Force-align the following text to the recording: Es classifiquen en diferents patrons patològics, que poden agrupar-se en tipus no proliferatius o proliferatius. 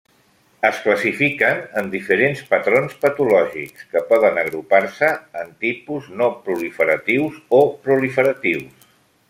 Es 0.67 0.77
classifiquen 0.85 1.59
en 1.81 1.91
diferents 1.95 2.41
patrons 2.53 2.95
patològics, 3.03 3.85
que 3.93 4.03
poden 4.13 4.41
agrupar-se 4.45 5.11
en 5.43 5.53
tipus 5.67 6.09
no 6.23 6.31
proliferatius 6.49 7.39
o 7.59 7.61
proliferatius. 7.89 8.93